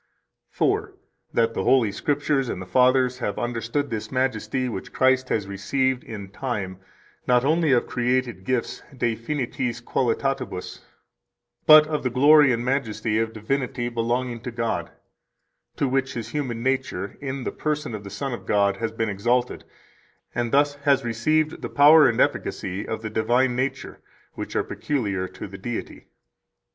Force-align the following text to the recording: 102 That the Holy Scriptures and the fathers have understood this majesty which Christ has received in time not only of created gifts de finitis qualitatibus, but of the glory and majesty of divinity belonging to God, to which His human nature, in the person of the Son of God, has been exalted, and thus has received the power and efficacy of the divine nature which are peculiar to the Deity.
102 0.57 0.97
That 1.31 1.53
the 1.53 1.63
Holy 1.63 1.91
Scriptures 1.91 2.49
and 2.49 2.59
the 2.59 2.65
fathers 2.65 3.19
have 3.19 3.37
understood 3.37 3.91
this 3.91 4.11
majesty 4.11 4.67
which 4.67 4.91
Christ 4.91 5.29
has 5.29 5.45
received 5.45 6.03
in 6.03 6.29
time 6.29 6.79
not 7.27 7.45
only 7.45 7.71
of 7.71 7.85
created 7.85 8.43
gifts 8.43 8.81
de 8.97 9.15
finitis 9.15 9.79
qualitatibus, 9.79 10.79
but 11.67 11.85
of 11.85 12.01
the 12.01 12.09
glory 12.09 12.51
and 12.51 12.65
majesty 12.65 13.19
of 13.19 13.31
divinity 13.31 13.89
belonging 13.89 14.39
to 14.39 14.49
God, 14.49 14.89
to 15.75 15.87
which 15.87 16.15
His 16.15 16.29
human 16.29 16.63
nature, 16.63 17.15
in 17.21 17.43
the 17.43 17.51
person 17.51 17.93
of 17.93 18.03
the 18.03 18.09
Son 18.09 18.33
of 18.33 18.47
God, 18.47 18.77
has 18.77 18.91
been 18.91 19.07
exalted, 19.07 19.65
and 20.33 20.51
thus 20.51 20.73
has 20.77 21.05
received 21.05 21.61
the 21.61 21.69
power 21.69 22.09
and 22.09 22.19
efficacy 22.19 22.87
of 22.87 23.03
the 23.03 23.11
divine 23.11 23.55
nature 23.55 23.99
which 24.33 24.55
are 24.55 24.63
peculiar 24.63 25.27
to 25.27 25.45
the 25.47 25.59
Deity. 25.59 26.07